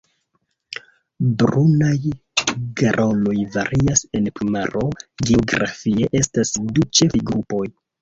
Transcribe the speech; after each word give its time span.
Brunaj 1.41 1.91
garoloj 2.81 3.37
varias 3.59 4.03
en 4.21 4.33
plumaro 4.41 4.85
geografie: 5.27 6.13
estas 6.25 6.59
du 6.67 6.91
ĉefaj 7.01 7.27
grupoj. 7.33 7.67